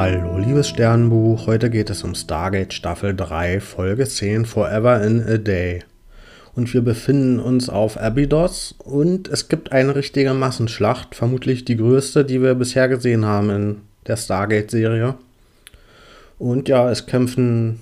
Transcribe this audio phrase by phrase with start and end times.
[0.00, 1.48] Hallo, liebes Sternbuch.
[1.48, 5.82] Heute geht es um Stargate Staffel 3, Folge 10, Forever in a Day.
[6.54, 12.24] Und wir befinden uns auf Abydos und es gibt eine richtige Massenschlacht, vermutlich die größte,
[12.24, 13.76] die wir bisher gesehen haben in
[14.06, 15.16] der Stargate-Serie.
[16.38, 17.80] Und ja, es kämpfen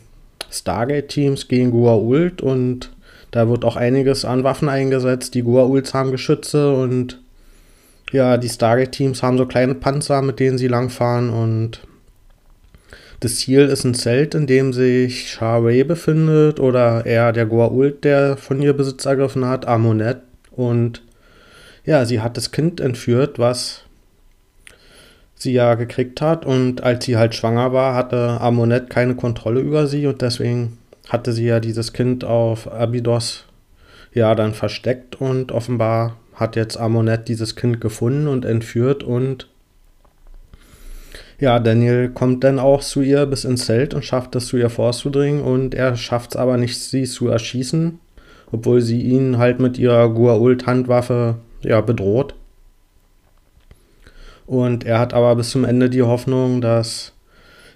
[0.50, 2.92] Stargate-Teams gegen Gua'uld und
[3.30, 5.34] da wird auch einiges an Waffen eingesetzt.
[5.34, 7.20] Die Gua'ulds haben Geschütze und
[8.10, 11.82] ja, die Stargate-Teams haben so kleine Panzer, mit denen sie langfahren und
[13.20, 18.36] das Ziel ist ein Zelt, in dem sich Charway befindet oder eher der Goa'uld, der
[18.36, 20.18] von ihr Besitz ergriffen hat, Amonet.
[20.50, 21.02] Und
[21.84, 23.84] ja, sie hat das Kind entführt, was
[25.34, 26.44] sie ja gekriegt hat.
[26.44, 31.32] Und als sie halt schwanger war, hatte Amonet keine Kontrolle über sie und deswegen hatte
[31.32, 33.44] sie ja dieses Kind auf Abydos
[34.12, 39.48] ja dann versteckt und offenbar hat jetzt Amonet dieses Kind gefunden und entführt und
[41.38, 44.70] ja, Daniel kommt dann auch zu ihr bis ins Zelt und schafft es, zu ihr
[44.70, 47.98] vorzudringen und er schafft es aber nicht, sie zu erschießen,
[48.52, 52.34] obwohl sie ihn halt mit ihrer Gua'uld-Handwaffe ja, bedroht.
[54.46, 57.12] Und er hat aber bis zum Ende die Hoffnung, dass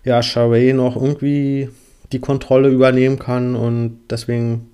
[0.05, 1.69] ja, Sharway noch irgendwie
[2.12, 4.70] die Kontrolle übernehmen kann und deswegen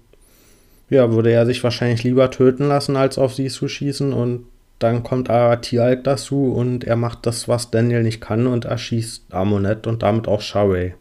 [0.88, 4.44] ja, würde er sich wahrscheinlich lieber töten lassen, als auf sie zu schießen und
[4.78, 5.28] dann kommt
[5.62, 10.28] Tialk dazu und er macht das, was Daniel nicht kann und erschießt Amonet und damit
[10.28, 10.94] auch Sharway.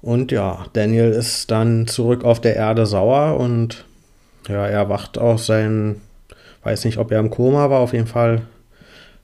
[0.00, 3.84] Und ja, Daniel ist dann zurück auf der Erde sauer und
[4.48, 6.00] ja, er wacht aus seinem,
[6.62, 8.42] weiß nicht, ob er im Koma war, auf jeden Fall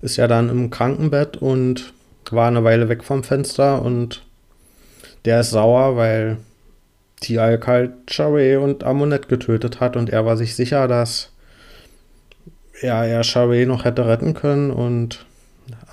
[0.02, 1.92] ist er dann im Krankenbett und
[2.30, 4.22] war eine Weile weg vom Fenster und
[5.24, 6.38] der ist sauer, weil
[7.20, 11.30] Tialk halt Sharway und Amonet getötet hat und er war sich sicher, dass
[12.80, 14.70] ja, er Charvet noch hätte retten können.
[14.70, 15.24] Und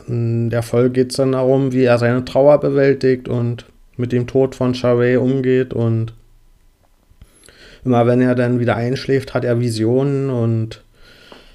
[0.07, 3.65] in der Folge geht es dann darum, wie er seine Trauer bewältigt und
[3.97, 5.73] mit dem Tod von Charvet umgeht.
[5.73, 6.13] Und
[7.85, 10.83] immer wenn er dann wieder einschläft, hat er Visionen und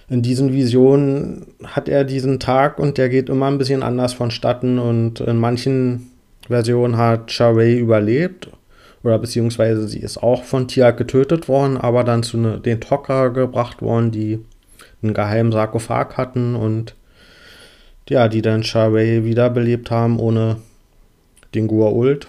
[0.08, 4.78] in diesen Visionen hat er diesen Tag und der geht immer ein bisschen anders vonstatten
[4.78, 6.12] und in manchen
[6.46, 8.48] Versionen hat Charvet überlebt
[9.02, 13.30] oder beziehungsweise sie ist auch von Tiak getötet worden, aber dann zu ne, den Tocker
[13.30, 14.40] gebracht worden, die
[15.06, 16.94] einen geheimen Sarkophag hatten und
[18.08, 20.58] ja, die dann Charway wiederbelebt haben ohne
[21.54, 22.26] den Gua'uld.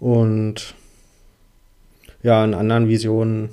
[0.00, 0.74] Und
[2.22, 3.50] ja, in anderen Visionen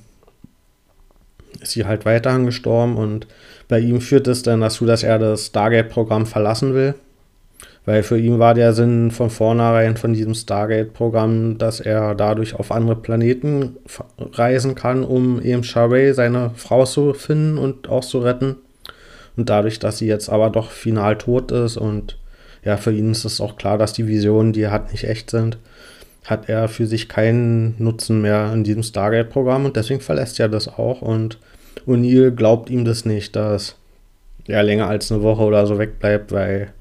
[1.60, 3.28] ist sie halt weiterhin gestorben und
[3.68, 6.96] bei ihm führt es dann dazu, dass er das Stargate-Programm verlassen will.
[7.86, 12.72] Weil für ihn war der Sinn von vornherein von diesem Stargate-Programm, dass er dadurch auf
[12.72, 13.78] andere Planeten
[14.34, 18.58] reisen kann, um eben Sharway, seine Frau, zu finden und auch zu retten.
[19.36, 22.18] Und dadurch, dass sie jetzt aber doch final tot ist und
[22.64, 25.32] ja, für ihn ist es auch klar, dass die Visionen, die er hat, nicht echt
[25.32, 25.58] sind,
[26.26, 30.68] hat er für sich keinen Nutzen mehr in diesem Stargate-Programm und deswegen verlässt er das
[30.68, 31.02] auch.
[31.02, 31.40] Und
[31.88, 33.76] O'Neill glaubt ihm das nicht, dass
[34.48, 36.74] er länger als eine Woche oder so wegbleibt, weil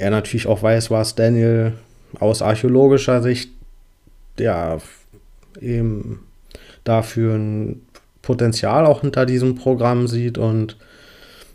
[0.00, 1.74] er natürlich auch weiß, was Daniel
[2.18, 3.50] aus archäologischer Sicht
[4.38, 4.78] ja
[5.60, 6.20] eben
[6.84, 7.82] dafür ein
[8.22, 10.38] Potenzial auch hinter diesem Programm sieht.
[10.38, 10.78] Und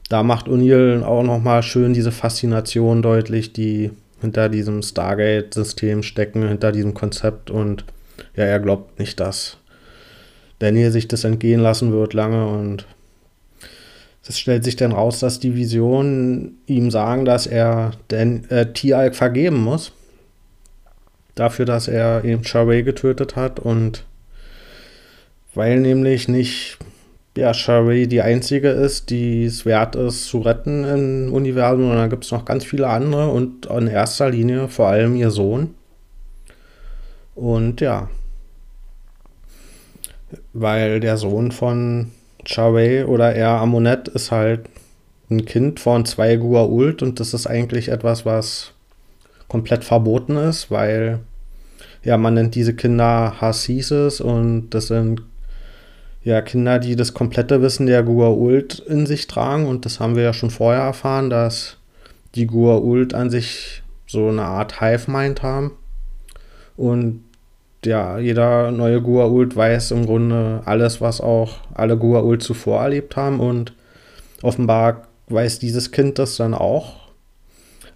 [0.09, 3.89] da macht O'Neill auch nochmal schön diese Faszination deutlich, die
[4.22, 7.50] hinter diesem Stargate-System stecken, hinter diesem Konzept.
[7.50, 7.83] Und
[8.35, 9.57] ja, er glaubt nicht, dass
[10.59, 12.45] Daniel sich das entgehen lassen wird lange.
[12.45, 12.85] Und
[14.28, 19.16] es stellt sich dann raus, dass die Visionen ihm sagen, dass er den äh, Tialk
[19.16, 19.91] vergeben muss.
[21.36, 24.06] Dafür, dass er eben Sharway getötet hat und
[25.53, 26.78] weil nämlich nicht
[27.38, 32.07] ja, Sharway die einzige ist, die es wert ist zu retten im Universum, sondern da
[32.07, 35.75] gibt es noch ganz viele andere und in erster Linie vor allem ihr Sohn.
[37.36, 38.10] Und ja,
[40.54, 42.12] weil der Sohn von
[42.45, 44.69] Chawei oder eher Amonet ist halt
[45.30, 48.71] ein Kind von zwei Gua'uld und das ist eigentlich etwas, was
[49.47, 51.19] komplett verboten ist, weil
[52.03, 55.24] ja, man nennt diese Kinder Hassises und das sind
[56.24, 60.24] ja Kinder, die das komplette Wissen der Gua'uld in sich tragen und das haben wir
[60.24, 61.77] ja schon vorher erfahren, dass
[62.36, 65.71] die Gua'uld an sich so eine Art Hive-Mind haben
[66.77, 67.25] und
[67.86, 73.40] ja, jeder neue Gua'uld weiß im Grunde alles, was auch alle Gua'uld zuvor erlebt haben
[73.40, 73.74] und
[74.42, 77.06] offenbar weiß dieses Kind das dann auch.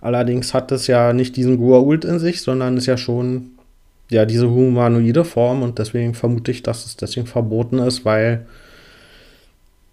[0.02, 3.52] Allerdings hat es ja nicht diesen Gua'uld in sich, sondern ist ja schon
[4.10, 8.46] ja diese humanoide Form und deswegen vermute ich, dass es deswegen verboten ist, weil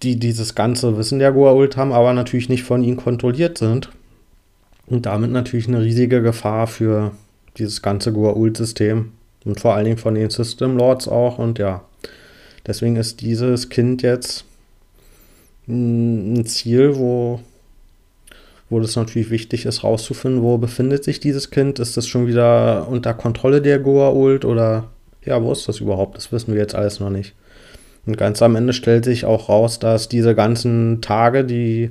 [0.03, 3.91] die dieses ganze Wissen der Gua'uld haben, aber natürlich nicht von ihnen kontrolliert sind.
[4.87, 7.13] Und damit natürlich eine riesige Gefahr für
[7.59, 9.13] dieses ganze Goa'uld-System
[9.47, 11.39] und vor allen Dingen von den System Lords auch.
[11.39, 11.85] Und ja,
[12.67, 14.45] deswegen ist dieses Kind jetzt
[15.69, 17.41] ein Ziel, wo,
[18.69, 21.79] wo das natürlich wichtig ist, rauszufinden, wo befindet sich dieses Kind.
[21.79, 24.89] Ist das schon wieder unter Kontrolle der Goa'uld oder
[25.25, 26.17] ja, wo ist das überhaupt?
[26.17, 27.35] Das wissen wir jetzt alles noch nicht.
[28.05, 31.91] Und ganz am Ende stellt sich auch raus, dass diese ganzen Tage, die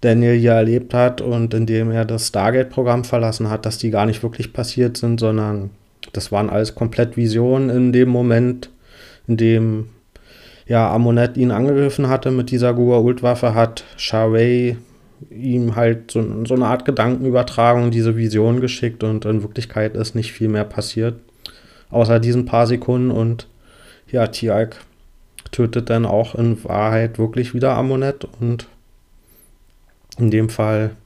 [0.00, 4.22] Daniel hier erlebt hat und indem er das Stargate-Programm verlassen hat, dass die gar nicht
[4.22, 5.70] wirklich passiert sind, sondern
[6.16, 8.70] das waren alles komplett Visionen in dem Moment,
[9.26, 9.88] in dem
[10.66, 14.76] ja, Amonet ihn angegriffen hatte mit dieser Gua-Ult-Waffe, hat Sharway
[15.30, 20.32] ihm halt so, so, eine Art Gedankenübertragung, diese Vision geschickt und in Wirklichkeit ist nicht
[20.32, 21.20] viel mehr passiert.
[21.90, 23.46] Außer diesen paar Sekunden und
[24.10, 24.76] ja, Tialk
[25.52, 28.66] tötet dann auch in Wahrheit wirklich wieder Amonet und
[30.18, 30.96] in dem Fall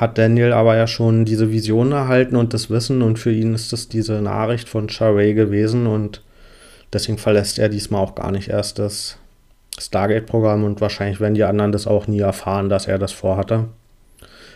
[0.00, 3.70] hat Daniel aber ja schon diese Vision erhalten und das Wissen und für ihn ist
[3.74, 6.22] das diese Nachricht von Sharay gewesen und
[6.90, 9.18] deswegen verlässt er diesmal auch gar nicht erst das
[9.78, 13.66] Stargate-Programm und wahrscheinlich werden die anderen das auch nie erfahren, dass er das vorhatte.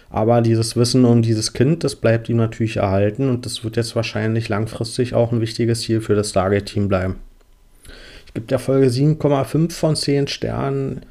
[0.09, 3.95] Aber dieses Wissen um dieses Kind, das bleibt ihm natürlich erhalten und das wird jetzt
[3.95, 7.17] wahrscheinlich langfristig auch ein wichtiges Ziel für das Stargate-Team bleiben.
[8.27, 11.03] Ich gebe der Folge 7,5 von 10 Sternen.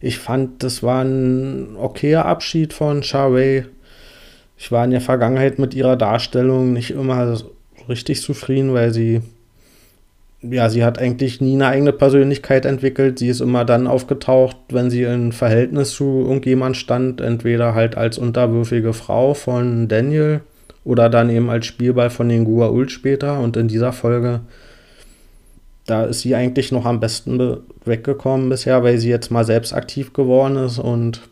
[0.00, 3.66] Ich fand, das war ein okayer Abschied von Charway.
[4.56, 7.36] Ich war in der Vergangenheit mit ihrer Darstellung nicht immer
[7.88, 9.20] richtig zufrieden, weil sie,
[10.42, 13.18] ja, sie hat eigentlich nie eine eigene Persönlichkeit entwickelt.
[13.18, 18.18] Sie ist immer dann aufgetaucht, wenn sie in Verhältnis zu irgendjemand stand, entweder halt als
[18.18, 20.40] unterwürfige Frau von Daniel
[20.84, 23.40] oder dann eben als Spielball von den Gua'uld später.
[23.40, 24.42] Und in dieser Folge
[25.86, 30.12] da ist sie eigentlich noch am besten weggekommen bisher, weil sie jetzt mal selbst aktiv
[30.12, 31.22] geworden ist und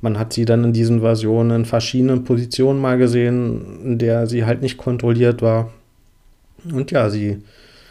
[0.00, 4.44] man hat sie dann in diesen Versionen in verschiedenen Positionen mal gesehen, in der sie
[4.44, 5.70] halt nicht kontrolliert war.
[6.70, 7.42] Und ja, sie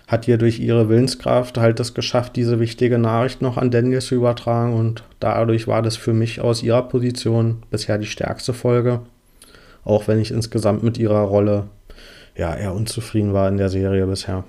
[0.08, 4.16] hat hier durch ihre Willenskraft halt es geschafft, diese wichtige Nachricht noch an Daniel zu
[4.16, 9.00] übertragen und dadurch war das für mich aus ihrer Position bisher die stärkste Folge.
[9.84, 11.68] Auch wenn ich insgesamt mit ihrer Rolle
[12.36, 14.44] ja eher unzufrieden war in der Serie bisher.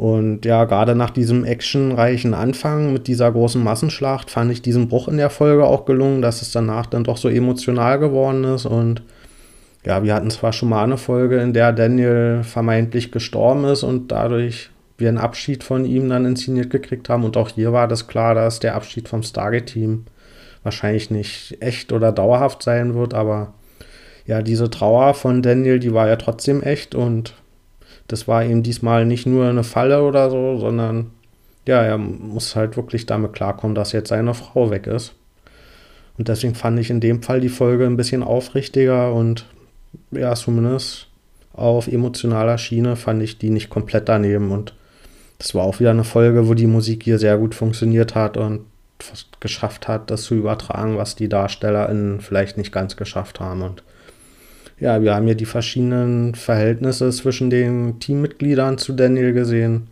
[0.00, 5.08] Und ja, gerade nach diesem actionreichen Anfang mit dieser großen Massenschlacht fand ich diesen Bruch
[5.08, 8.64] in der Folge auch gelungen, dass es danach dann doch so emotional geworden ist.
[8.64, 9.02] Und
[9.84, 14.10] ja, wir hatten zwar schon mal eine Folge, in der Daniel vermeintlich gestorben ist und
[14.10, 17.24] dadurch wir einen Abschied von ihm dann inszeniert gekriegt haben.
[17.24, 20.06] Und auch hier war das klar, dass der Abschied vom Stargate-Team
[20.62, 23.12] wahrscheinlich nicht echt oder dauerhaft sein wird.
[23.12, 23.52] Aber
[24.24, 27.34] ja, diese Trauer von Daniel, die war ja trotzdem echt und
[28.10, 31.10] das war ihm diesmal nicht nur eine Falle oder so, sondern
[31.66, 35.14] ja, er muss halt wirklich damit klarkommen, dass jetzt seine Frau weg ist.
[36.18, 39.46] Und deswegen fand ich in dem Fall die Folge ein bisschen aufrichtiger und
[40.10, 41.06] ja, zumindest
[41.52, 44.50] auf emotionaler Schiene fand ich die nicht komplett daneben.
[44.50, 44.74] Und
[45.38, 48.62] das war auch wieder eine Folge, wo die Musik hier sehr gut funktioniert hat und
[49.40, 53.62] geschafft hat, das zu übertragen, was die DarstellerInnen vielleicht nicht ganz geschafft haben.
[53.62, 53.82] Und
[54.80, 59.88] ja, wir haben hier die verschiedenen Verhältnisse zwischen den Teammitgliedern zu Daniel gesehen.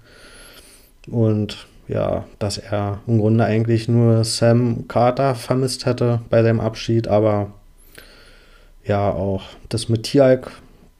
[1.10, 7.06] Und ja, dass er im Grunde eigentlich nur Sam Carter vermisst hätte bei seinem Abschied,
[7.08, 7.52] aber
[8.84, 10.50] ja, auch das mit Tialk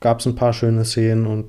[0.01, 1.47] gab es ein paar schöne Szenen und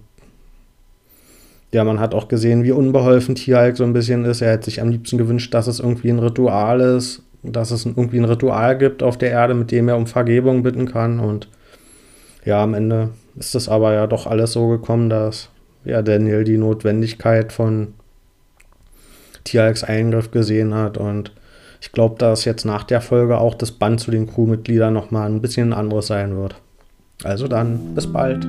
[1.72, 4.42] ja, man hat auch gesehen, wie unbeholfen Tialk so ein bisschen ist.
[4.42, 8.18] Er hätte sich am liebsten gewünscht, dass es irgendwie ein Ritual ist, dass es irgendwie
[8.18, 11.48] ein Ritual gibt auf der Erde, mit dem er um Vergebung bitten kann und
[12.46, 15.50] ja, am Ende ist das aber ja doch alles so gekommen, dass
[15.86, 17.94] ja Daniel die Notwendigkeit von
[19.44, 21.34] Tialks Eingriff gesehen hat und
[21.82, 25.42] ich glaube, dass jetzt nach der Folge auch das Band zu den Crewmitgliedern nochmal ein
[25.42, 26.56] bisschen anderes sein wird.
[27.24, 28.46] Also dann, bis bald.